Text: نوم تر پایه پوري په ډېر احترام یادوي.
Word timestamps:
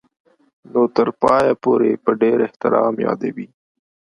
نوم 0.71 0.85
تر 0.95 1.07
پایه 1.21 1.53
پوري 1.63 1.91
په 2.03 2.11
ډېر 2.21 2.37
احترام 2.47 2.93
یادوي. 3.05 3.47